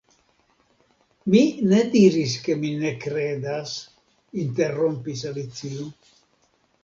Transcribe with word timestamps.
"Mi 1.33 1.41
ne 1.73 1.81
diris 1.95 2.31
ke 2.47 2.55
mi 2.63 2.71
ne 2.85 2.93
kredas," 3.05 3.73
interrompis 4.45 5.23
Alicio. 5.33 5.89